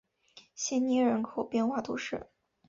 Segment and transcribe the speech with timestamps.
[0.55, 2.25] 谢涅人口变化图示